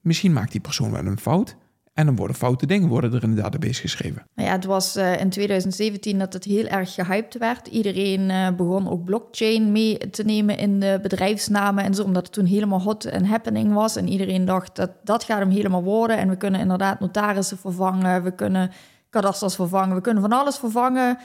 Misschien 0.00 0.32
maakt 0.32 0.52
die 0.52 0.60
persoon 0.60 0.90
wel 0.90 1.06
een 1.06 1.18
fout 1.18 1.56
en 1.92 2.06
dan 2.06 2.16
worden 2.16 2.36
foute 2.36 2.66
dingen 2.66 2.88
worden 2.88 3.14
er 3.14 3.22
in 3.22 3.34
de 3.34 3.42
database 3.42 3.80
geschreven. 3.80 4.26
Nou 4.34 4.48
ja, 4.48 4.54
het 4.54 4.64
was 4.64 4.96
uh, 4.96 5.20
in 5.20 5.30
2017 5.30 6.18
dat 6.18 6.32
het 6.32 6.44
heel 6.44 6.66
erg 6.66 6.94
gehyped 6.94 7.38
werd. 7.38 7.66
Iedereen 7.66 8.20
uh, 8.20 8.50
begon 8.50 8.88
ook 8.88 9.04
blockchain 9.04 9.72
mee 9.72 10.10
te 10.10 10.22
nemen 10.22 10.58
in 10.58 10.80
de 10.80 10.98
bedrijfsnamen 11.02 11.84
en 11.84 11.94
zo, 11.94 12.02
omdat 12.02 12.22
het 12.22 12.32
toen 12.32 12.46
helemaal 12.46 12.82
hot 12.82 13.04
en 13.04 13.24
happening 13.24 13.72
was. 13.72 13.96
En 13.96 14.08
iedereen 14.08 14.44
dacht 14.44 14.76
dat 14.76 14.90
dat 15.04 15.24
gaat 15.24 15.38
hem 15.38 15.50
helemaal 15.50 15.82
worden. 15.82 16.18
En 16.18 16.28
we 16.28 16.36
kunnen 16.36 16.60
inderdaad 16.60 17.00
notarissen 17.00 17.58
vervangen, 17.58 18.22
we 18.22 18.34
kunnen 18.34 18.70
kadasters 19.10 19.54
vervangen, 19.54 19.94
we 19.94 20.00
kunnen 20.00 20.22
van 20.22 20.32
alles 20.32 20.56
vervangen. 20.56 21.18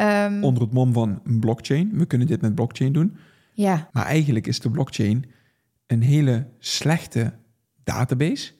Um, 0.00 0.44
Onder 0.44 0.62
het 0.62 0.72
mom 0.72 0.92
van 0.92 1.20
blockchain. 1.40 1.90
We 1.98 2.06
kunnen 2.06 2.26
dit 2.26 2.40
met 2.40 2.54
blockchain 2.54 2.92
doen. 2.92 3.16
Ja. 3.52 3.88
Maar 3.92 4.04
eigenlijk 4.04 4.46
is 4.46 4.60
de 4.60 4.70
blockchain 4.70 5.24
een 5.86 6.02
hele 6.02 6.46
slechte 6.58 7.32
database. 7.84 8.52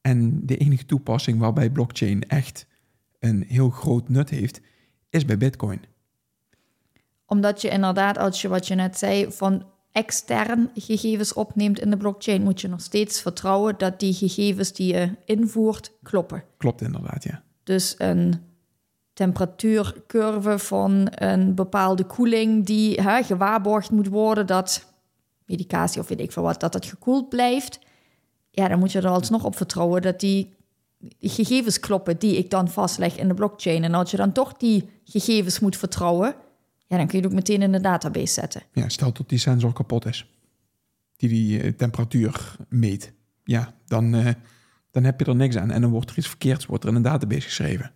En 0.00 0.46
de 0.46 0.56
enige 0.56 0.86
toepassing 0.86 1.38
waarbij 1.38 1.70
blockchain 1.70 2.28
echt 2.28 2.66
een 3.18 3.44
heel 3.48 3.70
groot 3.70 4.08
nut 4.08 4.30
heeft, 4.30 4.60
is 5.10 5.24
bij 5.24 5.38
Bitcoin. 5.38 5.80
Omdat 7.26 7.62
je 7.62 7.68
inderdaad, 7.68 8.18
als 8.18 8.42
je 8.42 8.48
wat 8.48 8.66
je 8.66 8.74
net 8.74 8.98
zei, 8.98 9.32
van 9.32 9.66
extern 9.92 10.70
gegevens 10.74 11.32
opneemt 11.32 11.80
in 11.80 11.90
de 11.90 11.96
blockchain, 11.96 12.42
moet 12.42 12.60
je 12.60 12.68
nog 12.68 12.80
steeds 12.80 13.20
vertrouwen 13.20 13.74
dat 13.78 14.00
die 14.00 14.14
gegevens 14.14 14.72
die 14.72 14.94
je 14.94 15.10
invoert 15.24 15.92
kloppen. 16.02 16.44
Klopt 16.56 16.82
inderdaad, 16.82 17.24
ja. 17.24 17.42
Dus 17.66 17.94
een 17.98 18.34
temperatuurcurve 19.12 20.58
van 20.58 21.08
een 21.10 21.54
bepaalde 21.54 22.04
koeling 22.04 22.66
die 22.66 23.00
hè, 23.00 23.22
gewaarborgd 23.22 23.90
moet 23.90 24.08
worden 24.08 24.46
dat 24.46 24.92
medicatie 25.46 26.00
of 26.00 26.08
weet 26.08 26.20
ik 26.20 26.32
veel 26.32 26.42
wat, 26.42 26.60
dat 26.60 26.74
het 26.74 26.86
gekoeld 26.86 27.28
blijft. 27.28 27.78
Ja, 28.50 28.68
dan 28.68 28.78
moet 28.78 28.92
je 28.92 28.98
er 28.98 29.08
alsnog 29.08 29.44
op 29.44 29.56
vertrouwen 29.56 30.02
dat 30.02 30.20
die 30.20 30.54
gegevens 31.20 31.80
kloppen 31.80 32.18
die 32.18 32.36
ik 32.36 32.50
dan 32.50 32.68
vastleg 32.68 33.16
in 33.16 33.28
de 33.28 33.34
blockchain. 33.34 33.84
En 33.84 33.94
als 33.94 34.10
je 34.10 34.16
dan 34.16 34.32
toch 34.32 34.52
die 34.52 34.88
gegevens 35.04 35.60
moet 35.60 35.76
vertrouwen, 35.76 36.34
ja, 36.86 36.96
dan 36.96 37.06
kun 37.06 37.18
je 37.18 37.24
het 37.24 37.32
ook 37.32 37.38
meteen 37.38 37.62
in 37.62 37.72
de 37.72 37.80
database 37.80 38.32
zetten. 38.32 38.62
Ja, 38.72 38.88
stel 38.88 39.12
dat 39.12 39.28
die 39.28 39.38
sensor 39.38 39.72
kapot 39.72 40.06
is, 40.06 40.30
die 41.16 41.28
die 41.28 41.60
eh, 41.60 41.72
temperatuur 41.72 42.56
meet. 42.68 43.12
Ja, 43.44 43.74
dan, 43.86 44.14
uh, 44.14 44.28
dan 44.96 45.04
heb 45.04 45.20
je 45.20 45.26
er 45.26 45.36
niks 45.36 45.56
aan 45.56 45.70
en 45.70 45.80
dan 45.80 45.90
wordt 45.90 46.10
er 46.10 46.18
iets 46.18 46.28
verkeerds 46.28 46.66
wordt 46.66 46.84
er 46.84 46.90
in 46.90 46.96
een 46.96 47.02
database 47.02 47.40
geschreven. 47.40 47.92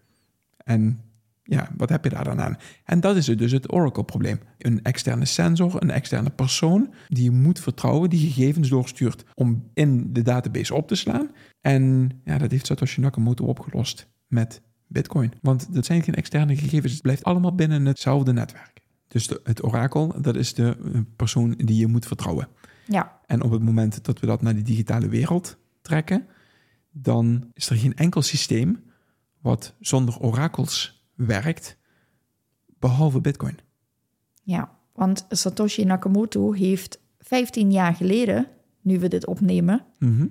En 0.65 1.01
ja, 1.43 1.71
wat 1.77 1.89
heb 1.89 2.05
je 2.05 2.11
daar 2.11 2.25
dan 2.25 2.41
aan? 2.41 2.57
En 2.85 3.01
dat 3.01 3.17
is 3.17 3.27
het 3.27 3.39
dus 3.39 3.53
het 3.53 3.73
Oracle-probleem. 3.73 4.41
Een 4.59 4.83
externe 4.83 5.25
sensor, 5.25 5.83
een 5.83 5.91
externe 5.91 6.31
persoon 6.31 6.93
die 7.09 7.25
je 7.25 7.31
moet 7.31 7.61
vertrouwen, 7.61 8.11
die 8.11 8.31
gegevens 8.31 8.69
doorstuurt 8.69 9.25
om 9.35 9.71
in 9.75 10.13
de 10.13 10.23
database 10.23 10.75
op 10.75 10.89
te 10.89 10.95
slaan. 10.95 11.31
En 11.61 12.11
ja, 12.25 12.39
dat 12.39 12.51
heeft 12.51 12.67
Satoshi 12.67 13.01
Nakamoto 13.01 13.45
opgelost 13.45 14.09
met 14.27 14.63
Bitcoin. 14.87 15.33
Want 15.43 15.75
dat 15.75 15.85
zijn 15.85 16.03
geen 16.03 16.15
externe 16.15 16.57
gegevens, 16.57 16.93
het 16.93 17.03
blijft 17.03 17.25
allemaal 17.25 17.55
binnen 17.55 17.87
hetzelfde 17.87 18.33
netwerk. 18.33 18.81
Dus 19.09 19.27
de, 19.27 19.41
het 19.45 19.65
orakel, 19.65 20.23
dat 20.23 20.37
is 20.37 20.55
de 20.55 20.77
eh, 20.95 21.01
persoon 21.17 21.55
die 21.57 21.77
je 21.77 21.87
moet 21.87 22.07
vertrouwen. 22.07 22.49
Ja. 22.87 23.21
En 23.27 23.43
op 23.43 23.51
het 23.51 23.63
moment 23.63 24.05
dat 24.05 24.21
we 24.21 24.27
dat 24.27 24.43
naar 24.43 24.55
de 24.55 24.63
digitale 24.63 25.09
wereld 25.09 25.59
trekken, 25.83 26.27
dan 26.91 27.51
is 27.55 27.71
er 27.71 27.77
geen 27.77 27.95
enkel 27.97 28.23
systeem 28.23 28.83
wat 29.41 29.75
zonder 29.81 30.19
orakels 30.21 31.05
werkt, 31.15 31.77
behalve 32.79 33.21
Bitcoin. 33.21 33.59
Ja, 34.43 34.71
want 34.93 35.27
Satoshi 35.29 35.85
Nakamoto 35.85 36.53
heeft 36.53 37.01
15 37.19 37.73
jaar 37.73 37.95
geleden, 37.95 38.47
nu 38.81 38.99
we 38.99 39.09
dit 39.09 39.27
opnemen, 39.27 39.85
Mhm. 39.99 40.27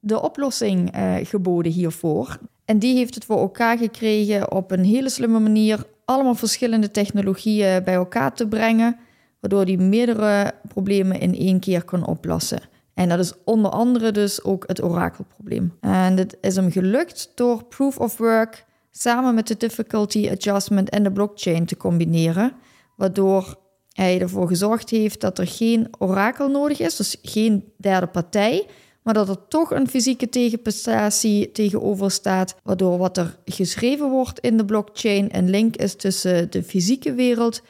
de 0.00 0.22
oplossing 0.22 0.90
eh, 0.92 1.14
geboden 1.22 1.72
hiervoor. 1.72 2.38
En 2.64 2.78
die 2.78 2.94
heeft 2.96 3.14
het 3.14 3.24
voor 3.24 3.38
elkaar 3.38 3.78
gekregen 3.78 4.52
op 4.52 4.70
een 4.70 4.84
hele 4.84 5.08
slimme 5.08 5.38
manier 5.40 5.86
allemaal 6.04 6.34
verschillende 6.34 6.90
technologieën 6.90 7.84
bij 7.84 7.94
elkaar 7.94 8.34
te 8.34 8.48
brengen, 8.48 8.96
waardoor 9.40 9.64
die 9.64 9.78
meerdere 9.78 10.54
problemen 10.68 11.20
in 11.20 11.34
één 11.34 11.60
keer 11.60 11.84
kan 11.84 12.06
oplossen. 12.06 12.60
En 12.96 13.08
dat 13.08 13.18
is 13.18 13.32
onder 13.44 13.70
andere 13.70 14.10
dus 14.10 14.42
ook 14.42 14.64
het 14.66 14.82
orakelprobleem. 14.82 15.72
En 15.80 16.16
dit 16.16 16.36
is 16.40 16.56
hem 16.56 16.70
gelukt 16.70 17.32
door 17.34 17.64
proof 17.64 17.98
of 17.98 18.16
work 18.16 18.64
samen 18.90 19.34
met 19.34 19.46
de 19.46 19.56
difficulty 19.56 20.28
adjustment 20.30 20.90
en 20.90 21.02
de 21.02 21.12
blockchain 21.12 21.66
te 21.66 21.76
combineren, 21.76 22.52
waardoor 22.96 23.58
hij 23.92 24.20
ervoor 24.20 24.48
gezorgd 24.48 24.90
heeft 24.90 25.20
dat 25.20 25.38
er 25.38 25.46
geen 25.46 25.88
orakel 25.98 26.48
nodig 26.48 26.80
is, 26.80 26.96
dus 26.96 27.16
geen 27.22 27.72
derde 27.76 28.06
partij, 28.06 28.66
maar 29.02 29.14
dat 29.14 29.28
er 29.28 29.48
toch 29.48 29.70
een 29.70 29.88
fysieke 29.88 30.28
tegenprestatie 30.28 31.52
tegenover 31.52 32.10
staat, 32.10 32.56
waardoor 32.62 32.98
wat 32.98 33.16
er 33.16 33.38
geschreven 33.44 34.10
wordt 34.10 34.40
in 34.40 34.56
de 34.56 34.64
blockchain 34.64 35.28
een 35.36 35.50
link 35.50 35.76
is 35.76 35.94
tussen 35.94 36.50
de 36.50 36.62
fysieke 36.62 37.12
wereld 37.14 37.62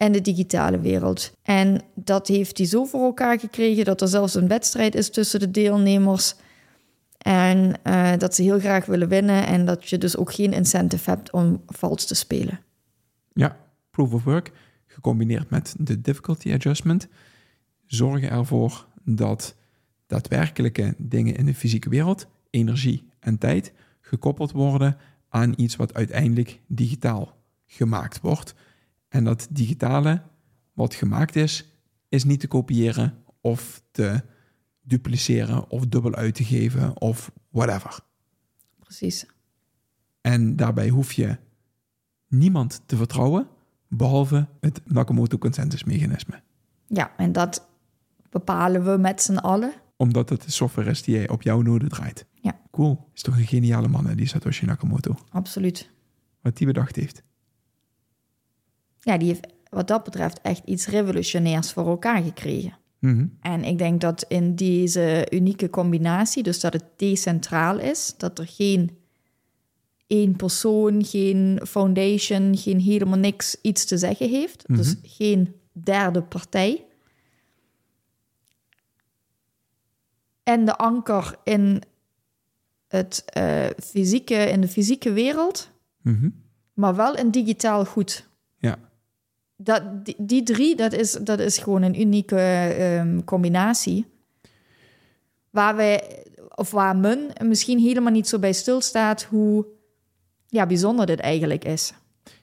en 0.00 0.12
de 0.12 0.20
digitale 0.20 0.80
wereld. 0.80 1.32
En 1.42 1.82
dat 1.94 2.26
heeft 2.26 2.58
hij 2.58 2.66
zo 2.66 2.84
voor 2.84 3.04
elkaar 3.04 3.38
gekregen 3.38 3.84
dat 3.84 4.00
er 4.00 4.08
zelfs 4.08 4.34
een 4.34 4.48
wedstrijd 4.48 4.94
is 4.94 5.10
tussen 5.10 5.40
de 5.40 5.50
deelnemers. 5.50 6.34
En 7.18 7.82
eh, 7.82 8.12
dat 8.18 8.34
ze 8.34 8.42
heel 8.42 8.58
graag 8.58 8.86
willen 8.86 9.08
winnen 9.08 9.46
en 9.46 9.64
dat 9.64 9.88
je 9.88 9.98
dus 9.98 10.16
ook 10.16 10.32
geen 10.32 10.52
incentive 10.52 11.10
hebt 11.10 11.30
om 11.30 11.62
vals 11.66 12.04
te 12.04 12.14
spelen. 12.14 12.60
Ja, 13.32 13.56
proof 13.90 14.12
of 14.12 14.24
work 14.24 14.52
gecombineerd 14.86 15.50
met 15.50 15.74
de 15.78 16.00
difficulty 16.00 16.52
adjustment 16.52 17.08
zorgen 17.86 18.30
ervoor 18.30 18.86
dat 19.04 19.54
daadwerkelijke 20.06 20.94
dingen 20.98 21.36
in 21.36 21.44
de 21.44 21.54
fysieke 21.54 21.88
wereld, 21.88 22.26
energie 22.50 23.08
en 23.18 23.38
tijd, 23.38 23.72
gekoppeld 24.00 24.52
worden 24.52 24.96
aan 25.28 25.52
iets 25.56 25.76
wat 25.76 25.94
uiteindelijk 25.94 26.60
digitaal 26.66 27.36
gemaakt 27.66 28.20
wordt. 28.20 28.54
En 29.10 29.24
dat 29.24 29.46
digitale 29.50 30.22
wat 30.72 30.94
gemaakt 30.94 31.36
is, 31.36 31.68
is 32.08 32.24
niet 32.24 32.40
te 32.40 32.48
kopiëren 32.48 33.14
of 33.40 33.82
te 33.90 34.22
dupliceren 34.80 35.70
of 35.70 35.86
dubbel 35.86 36.14
uit 36.14 36.34
te 36.34 36.44
geven 36.44 37.00
of 37.00 37.32
whatever. 37.48 38.00
Precies. 38.78 39.26
En 40.20 40.56
daarbij 40.56 40.88
hoef 40.88 41.12
je 41.12 41.36
niemand 42.28 42.82
te 42.86 42.96
vertrouwen, 42.96 43.48
behalve 43.88 44.48
het 44.60 44.80
Nakamoto 44.84 45.38
consensusmechanisme. 45.38 46.42
Ja, 46.86 47.16
en 47.16 47.32
dat 47.32 47.68
bepalen 48.30 48.84
we 48.84 48.96
met 48.96 49.22
z'n 49.22 49.36
allen. 49.36 49.72
Omdat 49.96 50.28
het 50.28 50.42
de 50.42 50.50
software 50.50 50.90
is 50.90 51.02
die 51.02 51.14
jij 51.14 51.28
op 51.28 51.42
jouw 51.42 51.60
node 51.60 51.88
draait. 51.88 52.26
Ja. 52.34 52.60
Cool. 52.70 53.08
Is 53.14 53.22
toch 53.22 53.36
een 53.36 53.46
geniale 53.46 53.88
man, 53.88 54.06
hè, 54.06 54.14
die 54.14 54.26
Satoshi 54.26 54.66
Nakamoto. 54.66 55.14
Absoluut. 55.28 55.90
Wat 56.40 56.56
die 56.56 56.66
bedacht 56.66 56.96
heeft. 56.96 57.22
Ja, 59.00 59.18
die 59.18 59.28
heeft 59.28 59.46
wat 59.70 59.88
dat 59.88 60.04
betreft 60.04 60.40
echt 60.40 60.62
iets 60.64 60.86
revolutionairs 60.86 61.72
voor 61.72 61.86
elkaar 61.86 62.22
gekregen. 62.22 62.78
Mhm. 62.98 63.26
En 63.40 63.64
ik 63.64 63.78
denk 63.78 64.00
dat 64.00 64.24
in 64.28 64.54
deze 64.54 65.26
unieke 65.30 65.70
combinatie, 65.70 66.42
dus 66.42 66.60
dat 66.60 66.72
het 66.72 66.84
decentraal 66.96 67.78
is, 67.78 68.14
dat 68.16 68.38
er 68.38 68.46
geen 68.46 68.98
één 70.06 70.36
persoon, 70.36 71.04
geen 71.04 71.60
foundation, 71.68 72.56
geen 72.56 72.80
helemaal 72.80 73.18
niks 73.18 73.56
iets 73.62 73.84
te 73.84 73.98
zeggen 73.98 74.28
heeft, 74.28 74.64
dus 74.76 74.94
geen 75.02 75.54
derde 75.72 76.22
partij. 76.22 76.84
En 80.42 80.64
de 80.64 80.76
anker 80.76 81.34
in, 81.44 81.82
het, 82.88 83.24
eh, 83.26 83.66
fysieke, 83.82 84.34
in 84.34 84.60
de 84.60 84.68
fysieke 84.68 85.12
wereld, 85.12 85.70
Mhm. 86.02 86.28
maar 86.74 86.96
wel 86.96 87.16
in 87.16 87.30
digitaal 87.30 87.84
goed 87.84 88.28
Ja. 88.58 88.78
Dat, 89.62 90.04
die, 90.04 90.14
die 90.18 90.42
drie, 90.42 90.76
dat 90.76 90.92
is, 90.92 91.12
dat 91.12 91.38
is 91.38 91.58
gewoon 91.58 91.82
een 91.82 92.00
unieke 92.00 92.38
ehm, 92.38 93.20
combinatie. 93.24 94.06
Waar 95.50 95.76
wij, 95.76 96.24
of 96.54 96.70
waar 96.70 96.96
men 96.96 97.18
misschien 97.44 97.78
helemaal 97.78 98.12
niet 98.12 98.28
zo 98.28 98.38
bij 98.38 98.52
stilstaat 98.52 99.22
hoe 99.22 99.66
ja, 100.46 100.66
bijzonder 100.66 101.06
dit 101.06 101.20
eigenlijk 101.20 101.64
is. 101.64 101.92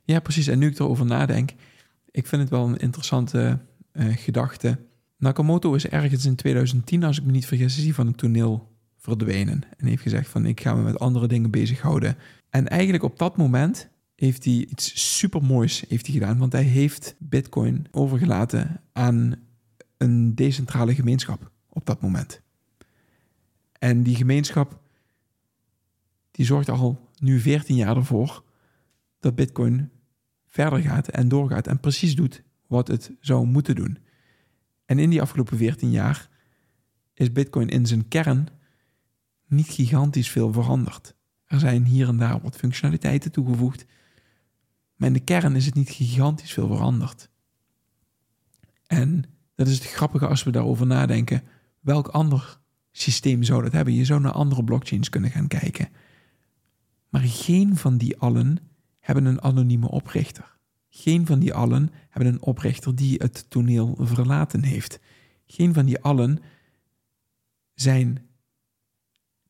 ja, 0.04 0.20
precies. 0.20 0.48
En 0.48 0.60
nu 0.60 0.68
ik 0.68 0.80
erover 0.80 1.06
nadenk, 1.06 1.52
ik 2.12 2.28
vind 2.28 2.42
het 2.42 2.52
wel 2.52 2.68
een 2.68 2.78
interessante 2.78 3.60
eh, 3.92 4.06
gedachte. 4.10 4.78
Nakamoto 5.18 5.74
is 5.74 5.88
ergens 5.88 6.26
in 6.26 6.36
2010, 6.36 7.04
als 7.04 7.18
ik 7.18 7.24
me 7.24 7.32
niet 7.32 7.46
vergis, 7.46 7.90
van 7.92 8.08
het 8.08 8.18
toneel 8.18 8.76
verdwenen. 8.98 9.64
En 9.78 9.88
heeft 9.88 10.02
gezegd 10.02 10.30
van, 10.30 10.46
ik 10.46 10.62
ga 10.62 10.74
me 10.74 10.82
met 10.82 11.00
andere 11.00 11.28
dingen 11.28 11.52
bezighouden. 11.52 12.18
En 12.50 12.68
eigenlijk 12.68 13.04
op 13.04 13.20
dat 13.20 13.38
moment 13.38 13.90
heeft 14.26 14.46
hij 14.46 14.54
iets 14.54 15.18
supermoois 15.18 15.84
heeft 15.88 16.06
hij 16.06 16.16
gedaan. 16.16 16.38
Want 16.38 16.52
hij 16.52 16.64
heeft 16.64 17.16
Bitcoin 17.20 17.88
overgelaten 17.92 18.82
aan 18.92 19.36
een 19.98 20.36
decentrale 20.36 20.96
gemeenschap 20.96 21.52
op 21.70 21.86
dat 21.86 22.02
moment. 22.02 22.42
En 23.80 24.04
die 24.04 24.16
gemeenschap 24.16 24.80
die 26.32 26.46
zorgt 26.46 26.70
al 26.70 27.10
nu 27.20 27.40
14 27.40 27.76
jaar 27.76 27.96
ervoor 27.96 28.44
dat 29.20 29.36
Bitcoin 29.36 29.90
verder 30.48 30.82
gaat 30.82 31.08
en 31.08 31.28
doorgaat 31.28 31.68
en 31.68 31.80
precies 31.80 32.16
doet 32.16 32.44
wat 32.68 32.88
het 32.88 33.12
zou 33.20 33.46
moeten 33.46 33.76
doen. 33.76 33.98
En 34.86 35.00
in 35.00 35.10
die 35.10 35.22
afgelopen 35.22 35.58
14 35.58 35.92
jaar 35.92 36.30
is 37.14 37.32
Bitcoin 37.32 37.68
in 37.68 37.86
zijn 37.86 38.08
kern 38.08 38.48
niet 39.48 39.68
gigantisch 39.68 40.30
veel 40.30 40.52
veranderd. 40.52 41.16
Er 41.46 41.60
zijn 41.60 41.86
hier 41.86 42.08
en 42.08 42.18
daar 42.18 42.42
wat 42.42 42.56
functionaliteiten 42.56 43.32
toegevoegd, 43.32 43.86
maar 44.98 45.08
in 45.08 45.14
de 45.14 45.20
kern 45.20 45.56
is 45.56 45.66
het 45.66 45.76
niet 45.76 45.90
gigantisch 45.90 46.54
veel 46.54 46.68
veranderd. 46.68 47.30
En 48.88 49.24
dat 49.56 49.68
is 49.68 49.74
het 49.74 49.88
grappige 49.88 50.28
als 50.28 50.44
we 50.44 50.52
daarover 50.52 50.86
nadenken. 50.86 51.44
Welk 51.80 52.08
ander 52.08 52.60
systeem 52.92 53.44
zou 53.44 53.64
dat 53.64 53.72
hebben? 53.72 53.94
Je 53.94 54.06
zou 54.06 54.22
naar 54.22 54.32
andere 54.32 54.64
blockchains 54.64 55.10
kunnen 55.10 55.32
gaan 55.32 55.48
kijken. 55.48 55.90
Maar 57.10 57.22
geen 57.22 57.76
van 57.76 57.98
die 57.98 58.18
allen 58.18 58.58
hebben 59.00 59.26
een 59.26 59.42
anonieme 59.42 59.90
oprichter. 59.90 60.56
Geen 60.90 61.26
van 61.26 61.40
die 61.40 61.54
allen 61.54 61.90
hebben 62.10 62.34
een 62.34 62.42
oprichter 62.42 62.96
die 62.96 63.18
het 63.18 63.50
toneel 63.50 63.98
verlaten 64.00 64.64
heeft. 64.64 65.00
Geen 65.46 65.74
van 65.74 65.86
die 65.86 66.00
allen 66.00 66.40
zijn 67.74 68.28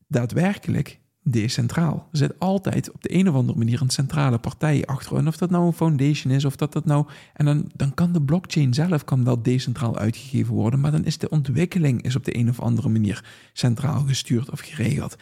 daadwerkelijk 0.06 1.00
decentraal. 1.22 2.08
Er 2.12 2.18
zit 2.18 2.38
altijd 2.38 2.90
op 2.92 3.02
de 3.02 3.14
een 3.14 3.28
of 3.28 3.34
andere 3.34 3.58
manier 3.58 3.80
een 3.80 3.90
centrale 3.90 4.38
partij 4.38 4.86
achter. 4.86 5.16
En 5.16 5.28
of 5.28 5.36
dat 5.36 5.50
nou 5.50 5.66
een 5.66 5.72
foundation 5.72 6.32
is, 6.32 6.44
of 6.44 6.56
dat 6.56 6.72
dat 6.72 6.84
nou... 6.84 7.06
En 7.34 7.44
dan, 7.44 7.70
dan 7.74 7.94
kan 7.94 8.12
de 8.12 8.22
blockchain 8.22 8.74
zelf 8.74 9.04
kan 9.04 9.24
wel 9.24 9.42
decentraal 9.42 9.96
uitgegeven 9.96 10.54
worden, 10.54 10.80
maar 10.80 10.90
dan 10.90 11.04
is 11.04 11.18
de 11.18 11.28
ontwikkeling 11.28 12.02
is 12.02 12.16
op 12.16 12.24
de 12.24 12.36
een 12.36 12.48
of 12.48 12.60
andere 12.60 12.88
manier 12.88 13.24
centraal 13.52 14.00
gestuurd 14.00 14.50
of 14.50 14.60
geregeld. 14.60 15.16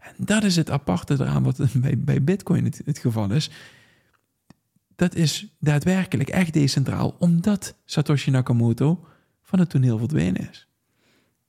En 0.00 0.14
dat 0.16 0.42
is 0.42 0.56
het 0.56 0.70
aparte 0.70 1.14
eraan 1.14 1.42
wat 1.42 1.58
bij, 1.74 1.98
bij 1.98 2.24
Bitcoin 2.24 2.64
het, 2.64 2.82
het 2.84 2.98
geval 2.98 3.30
is. 3.30 3.50
Dat 4.96 5.14
is 5.14 5.56
daadwerkelijk 5.58 6.28
echt 6.28 6.52
decentraal, 6.52 7.16
omdat 7.18 7.74
Satoshi 7.84 8.30
Nakamoto 8.30 9.04
van 9.42 9.58
het 9.58 9.70
toneel 9.70 9.98
verdwenen 9.98 10.48
is. 10.50 10.68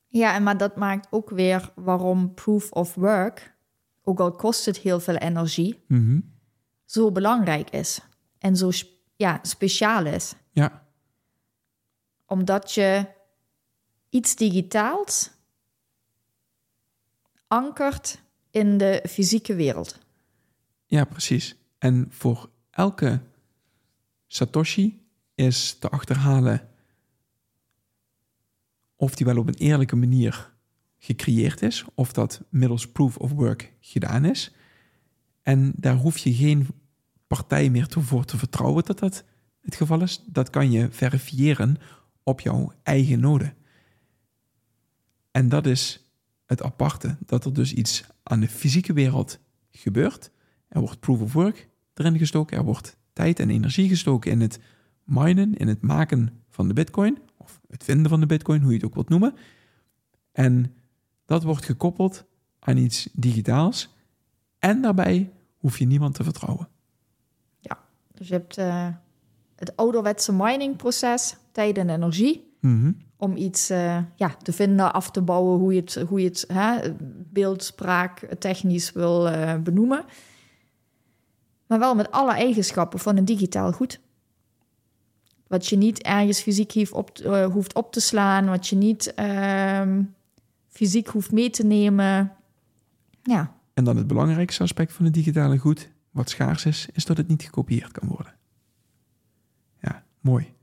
Ja, 0.07 0.35
en 0.35 0.43
maar 0.43 0.57
dat 0.57 0.75
maakt 0.75 1.07
ook 1.09 1.29
weer 1.29 1.71
waarom 1.75 2.33
proof 2.33 2.71
of 2.71 2.95
work, 2.95 3.50
ook 4.03 4.19
al 4.19 4.31
kost 4.31 4.65
het 4.65 4.77
heel 4.77 4.99
veel 4.99 5.15
energie, 5.15 5.83
Mhm. 5.87 6.19
zo 6.85 7.11
belangrijk 7.11 7.69
is. 7.69 7.99
En 8.37 8.55
zo 8.57 8.69
ja, 9.15 9.39
speciaal 9.41 10.05
is. 10.05 10.33
Ja, 10.51 10.87
Omdat 12.25 12.73
je 12.73 13.05
iets 14.09 14.35
digitaals 14.35 15.29
ankert 17.47 18.21
in 18.51 18.77
de 18.77 19.03
fysieke 19.09 19.55
wereld. 19.55 19.97
ja, 20.85 21.03
precies. 21.05 21.55
En 21.77 22.07
voor 22.09 22.49
elke 22.69 23.21
Satoshi 24.27 25.05
is 25.35 25.73
te 25.79 25.89
achterhalen 25.89 26.69
of 28.95 29.15
die 29.15 29.25
wel 29.25 29.37
op 29.37 29.47
een 29.47 29.53
eerlijke 29.53 29.95
manier 29.95 30.53
gecreëerd 31.03 31.61
is, 31.61 31.85
of 31.93 32.13
dat 32.13 32.41
middels 32.49 32.91
proof 32.91 33.17
of 33.17 33.31
work 33.31 33.73
gedaan 33.79 34.25
is. 34.25 34.55
En 35.41 35.73
daar 35.75 35.95
hoef 35.95 36.17
je 36.17 36.33
geen 36.33 36.67
partij 37.27 37.69
meer 37.69 37.87
toe 37.87 38.03
voor 38.03 38.25
te 38.25 38.37
vertrouwen 38.37 38.83
dat 38.85 38.99
dat 38.99 39.23
het 39.61 39.75
geval 39.75 40.01
is. 40.01 40.23
Dat 40.27 40.49
kan 40.49 40.71
je 40.71 40.87
verifiëren 40.91 41.77
op 42.23 42.39
jouw 42.39 42.73
eigen 42.83 43.19
node. 43.19 43.53
En 45.31 45.49
dat 45.49 45.65
is 45.65 46.13
het 46.45 46.63
aparte, 46.63 47.17
dat 47.25 47.45
er 47.45 47.53
dus 47.53 47.73
iets 47.73 48.03
aan 48.23 48.39
de 48.39 48.47
fysieke 48.47 48.93
wereld 48.93 49.39
gebeurt. 49.71 50.31
Er 50.67 50.79
wordt 50.79 50.99
proof 50.99 51.21
of 51.21 51.33
work 51.33 51.69
erin 51.93 52.17
gestoken, 52.17 52.57
er 52.57 52.63
wordt 52.63 52.97
tijd 53.13 53.39
en 53.39 53.49
energie 53.49 53.87
gestoken 53.87 54.31
in 54.31 54.41
het 54.41 54.59
minen, 55.03 55.55
in 55.57 55.67
het 55.67 55.81
maken 55.81 56.43
van 56.49 56.67
de 56.67 56.73
bitcoin, 56.73 57.17
of 57.37 57.61
het 57.67 57.83
vinden 57.83 58.09
van 58.09 58.19
de 58.19 58.25
bitcoin, 58.25 58.61
hoe 58.61 58.69
je 58.69 58.75
het 58.75 58.85
ook 58.85 58.93
wilt 58.93 59.09
noemen. 59.09 59.33
En 60.31 60.75
dat 61.31 61.43
wordt 61.43 61.65
gekoppeld 61.65 62.25
aan 62.59 62.77
iets 62.77 63.09
digitaals. 63.13 63.89
En 64.59 64.81
daarbij 64.81 65.31
hoef 65.57 65.77
je 65.77 65.85
niemand 65.85 66.15
te 66.15 66.23
vertrouwen. 66.23 66.67
Ja, 67.59 67.79
dus 68.13 68.27
je 68.27 68.33
hebt 68.33 68.57
uh, 68.57 68.87
het 69.55 69.75
ouderwetse 69.75 70.33
miningproces, 70.33 71.35
tijd 71.51 71.77
en 71.77 71.89
energie. 71.89 72.53
Mhm. 72.59 72.91
Om 73.17 73.35
iets 73.35 73.71
uh, 73.71 73.97
ja, 74.15 74.35
te 74.41 74.53
vinden, 74.53 74.93
af 74.93 75.11
te 75.11 75.21
bouwen, 75.21 75.59
hoe 75.59 75.73
je 75.73 75.79
het, 75.79 75.95
hoe 76.07 76.21
je 76.21 76.27
het 76.27 76.45
hè, 76.47 76.93
beeldspraak 77.29 78.19
technisch 78.39 78.91
wil 78.91 79.27
uh, 79.27 79.55
benoemen. 79.55 80.05
Maar 81.67 81.79
wel 81.79 81.95
met 81.95 82.11
alle 82.11 82.33
eigenschappen 82.33 82.99
van 82.99 83.17
een 83.17 83.25
digitaal 83.25 83.71
goed. 83.71 83.99
Wat 85.47 85.67
je 85.67 85.77
niet 85.77 86.01
ergens 86.01 86.41
fysiek 86.41 86.87
op, 86.91 87.17
hoeft 87.51 87.73
op 87.73 87.91
te 87.91 87.99
slaan, 87.99 88.45
wat 88.45 88.67
je 88.67 88.75
niet 88.75 89.13
ehm, 89.13 90.03
fysiek 90.71 91.07
hoeft 91.07 91.31
mee 91.31 91.49
te 91.49 91.65
nemen. 91.65 92.31
Ja. 93.23 93.55
En 93.73 93.83
dan 93.83 93.97
het 93.97 94.07
belangrijkste 94.07 94.63
aspect 94.63 94.93
van 94.93 95.05
het 95.05 95.13
digitale 95.13 95.57
goed, 95.57 95.89
wat 96.11 96.29
schaars 96.29 96.65
is, 96.65 96.87
is 96.93 97.05
dat 97.05 97.17
het 97.17 97.27
niet 97.27 97.43
gekopieerd 97.43 97.91
kan 97.91 98.07
worden. 98.07 98.33
Ja, 99.81 100.03
mooi. 100.19 100.53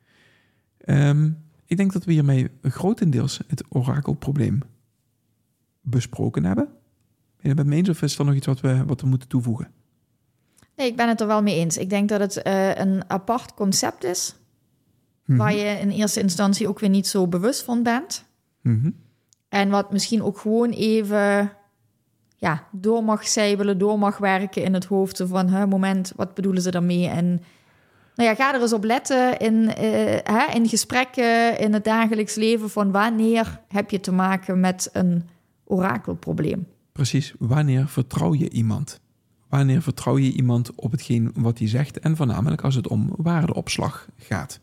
Um, 0.84 1.46
ik 1.66 1.76
denk 1.76 1.92
dat 1.92 2.04
we 2.04 2.12
hiermee 2.12 2.50
grotendeels 2.62 3.40
het 3.46 3.64
orakelprobleem 3.68 4.62
besproken 5.80 6.44
hebben. 6.44 6.64
Ben 6.64 6.74
je 7.40 7.48
het 7.48 7.56
met 7.56 7.66
me 7.66 7.74
eens 7.76 7.88
of 7.88 8.02
is 8.02 8.18
er 8.18 8.24
nog 8.24 8.34
iets 8.34 8.46
wat 8.46 8.60
we, 8.60 8.84
wat 8.84 9.00
we 9.00 9.06
moeten 9.06 9.28
toevoegen? 9.28 9.70
Nee, 10.76 10.86
ik 10.86 10.96
ben 10.96 11.08
het 11.08 11.20
er 11.20 11.26
wel 11.26 11.42
mee 11.42 11.54
eens. 11.54 11.76
Ik 11.76 11.90
denk 11.90 12.08
dat 12.08 12.20
het 12.20 12.46
uh, 12.46 12.74
een 12.74 13.10
apart 13.10 13.54
concept 13.54 14.04
is, 14.04 14.34
mm 14.34 14.40
-hmm. 15.24 15.36
waar 15.36 15.54
je 15.54 15.78
in 15.80 15.90
eerste 15.90 16.20
instantie 16.20 16.68
ook 16.68 16.78
weer 16.78 16.90
niet 16.90 17.06
zo 17.06 17.26
bewust 17.26 17.62
van 17.62 17.82
bent. 17.82 18.24
Mm 18.62 18.80
-hmm. 18.80 18.94
En 19.49 19.71
wat 19.71 19.93
misschien 19.93 20.23
ook 20.23 20.38
gewoon 20.38 20.71
even 20.71 21.52
ja, 22.37 22.67
door 22.73 23.05
mag 23.05 23.28
zijbelen, 23.28 23.78
door 23.78 23.99
mag 23.99 24.19
werken 24.19 24.62
in 24.62 24.75
het 24.75 24.85
hoofd. 24.85 25.23
Van, 25.26 25.49
hè, 25.49 25.67
moment, 25.67 26.12
wat 26.17 26.35
bedoelen 26.35 26.62
ze 26.62 26.71
daarmee? 26.71 27.09
En 27.09 27.43
nou 28.14 28.28
ja, 28.28 28.35
ga 28.35 28.55
er 28.55 28.61
eens 28.61 28.73
op 28.73 28.85
letten 28.85 29.38
in, 29.38 29.55
uh, 29.55 29.75
hè, 30.23 30.55
in 30.55 30.69
gesprekken, 30.69 31.59
in 31.59 31.73
het 31.73 31.85
dagelijks 31.85 32.35
leven... 32.35 32.71
van 32.71 32.90
wanneer 32.90 33.61
heb 33.69 33.90
je 33.90 34.00
te 34.00 34.12
maken 34.12 34.61
met 34.61 34.90
een 34.93 35.28
orakelprobleem? 35.64 36.67
Precies, 36.93 37.35
wanneer 37.38 37.88
vertrouw 37.88 38.35
je 38.35 38.50
iemand? 38.50 39.00
Wanneer 39.49 39.83
vertrouw 39.83 40.19
je 40.19 40.33
iemand 40.33 40.75
op 40.75 40.90
hetgeen 40.90 41.31
wat 41.35 41.59
hij 41.59 41.69
zegt... 41.69 41.99
en 41.99 42.17
voornamelijk 42.17 42.62
als 42.62 42.75
het 42.75 42.88
om 42.88 43.12
waardeopslag 43.17 44.09
gaat? 44.17 44.61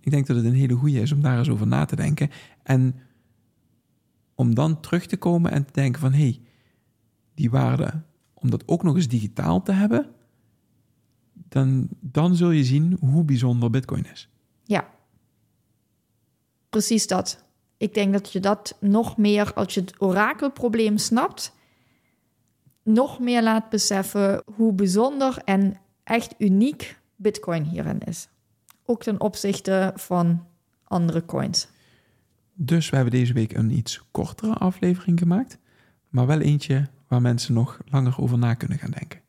Ik 0.00 0.10
denk 0.10 0.26
dat 0.26 0.36
het 0.36 0.44
een 0.44 0.54
hele 0.54 0.74
goede 0.74 1.00
is 1.00 1.12
om 1.12 1.20
daar 1.20 1.38
eens 1.38 1.50
over 1.50 1.66
na 1.66 1.84
te 1.84 1.96
denken... 1.96 2.30
en 2.62 2.94
om 4.36 4.54
dan 4.54 4.80
terug 4.80 5.06
te 5.06 5.16
komen 5.16 5.50
en 5.50 5.64
te 5.64 5.72
denken 5.72 6.00
van... 6.00 6.12
hé, 6.12 6.18
hey, 6.18 6.40
die 7.34 7.50
waarde, 7.50 8.02
om 8.34 8.50
dat 8.50 8.62
ook 8.66 8.82
nog 8.82 8.94
eens 8.96 9.08
digitaal 9.08 9.62
te 9.62 9.72
hebben... 9.72 10.14
Dan, 11.48 11.88
dan 12.00 12.36
zul 12.36 12.50
je 12.50 12.64
zien 12.64 12.96
hoe 13.00 13.24
bijzonder 13.24 13.70
bitcoin 13.70 14.06
is. 14.12 14.28
Ja, 14.64 14.88
precies 16.70 17.06
dat. 17.06 17.44
Ik 17.76 17.94
denk 17.94 18.12
dat 18.12 18.32
je 18.32 18.40
dat 18.40 18.76
nog 18.80 19.16
meer, 19.16 19.54
als 19.54 19.74
je 19.74 19.80
het 19.80 20.00
orakelprobleem 20.00 20.98
snapt... 20.98 21.52
nog 22.82 23.20
meer 23.20 23.42
laat 23.42 23.68
beseffen 23.68 24.42
hoe 24.54 24.72
bijzonder 24.72 25.38
en 25.44 25.80
echt 26.04 26.34
uniek 26.38 26.98
bitcoin 27.16 27.64
hierin 27.64 28.00
is. 28.00 28.28
Ook 28.84 29.02
ten 29.02 29.20
opzichte 29.20 29.92
van 29.94 30.46
andere 30.84 31.24
coins. 31.24 31.68
Dus 32.58 32.90
we 32.90 32.96
hebben 32.96 33.14
deze 33.14 33.32
week 33.32 33.52
een 33.56 33.70
iets 33.70 34.02
kortere 34.10 34.52
aflevering 34.52 35.18
gemaakt, 35.18 35.58
maar 36.08 36.26
wel 36.26 36.40
eentje 36.40 36.88
waar 37.08 37.22
mensen 37.22 37.54
nog 37.54 37.80
langer 37.86 38.14
over 38.20 38.38
na 38.38 38.54
kunnen 38.54 38.78
gaan 38.78 38.90
denken. 38.90 39.20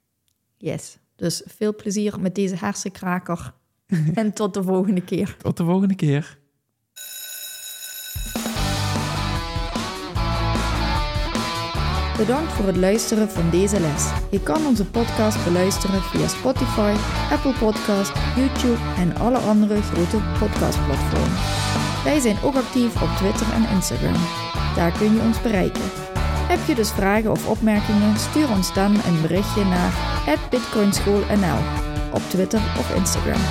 Yes, 0.57 0.97
dus 1.15 1.43
veel 1.45 1.75
plezier 1.75 2.19
met 2.19 2.35
deze 2.35 2.55
hersenkraker 2.55 3.53
en 4.13 4.33
tot 4.33 4.53
de 4.53 4.63
volgende 4.63 5.01
keer. 5.01 5.37
Tot 5.37 5.57
de 5.57 5.63
volgende 5.63 5.95
keer. 5.95 6.37
Bedankt 12.17 12.51
voor 12.51 12.65
het 12.65 12.77
luisteren 12.77 13.29
van 13.29 13.49
deze 13.49 13.79
les. 13.79 14.11
Je 14.31 14.43
kan 14.43 14.65
onze 14.65 14.85
podcast 14.85 15.43
beluisteren 15.43 16.01
via 16.01 16.27
Spotify, 16.27 16.95
Apple 17.31 17.53
Podcast, 17.59 18.11
YouTube 18.35 18.81
en 18.97 19.15
alle 19.15 19.37
andere 19.37 19.81
grote 19.81 20.17
podcastplatforms. 20.39 21.66
Wij 22.03 22.19
zijn 22.19 22.37
ook 22.43 22.55
actief 22.55 23.01
op 23.01 23.09
Twitter 23.17 23.47
en 23.53 23.69
Instagram. 23.75 24.21
Daar 24.75 24.91
kun 24.91 25.13
je 25.13 25.21
ons 25.21 25.41
bereiken. 25.41 25.81
Heb 26.47 26.59
je 26.67 26.75
dus 26.75 26.91
vragen 26.91 27.31
of 27.31 27.47
opmerkingen? 27.47 28.17
Stuur 28.17 28.49
ons 28.49 28.73
dan 28.73 28.93
een 28.93 29.21
berichtje 29.21 29.63
naar 29.65 29.93
bitcoinschoolnl 30.49 31.59
op 32.11 32.21
Twitter 32.29 32.59
of 32.59 32.95
Instagram. 32.95 33.41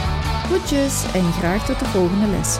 Groetjes 0.45 1.05
en 1.13 1.33
graag 1.33 1.67
tot 1.67 1.79
de 1.79 1.85
volgende 1.85 2.27
les. 2.27 2.59